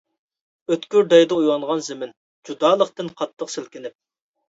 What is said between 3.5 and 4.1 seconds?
سىلكىنىپ.